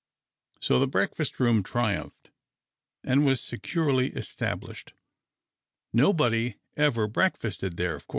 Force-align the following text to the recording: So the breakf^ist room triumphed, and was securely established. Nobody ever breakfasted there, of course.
So 0.59 0.79
the 0.79 0.87
breakf^ist 0.87 1.39
room 1.39 1.61
triumphed, 1.61 2.31
and 3.03 3.23
was 3.23 3.39
securely 3.39 4.07
established. 4.15 4.93
Nobody 5.93 6.55
ever 6.75 7.05
breakfasted 7.05 7.77
there, 7.77 7.97
of 7.97 8.07
course. 8.07 8.09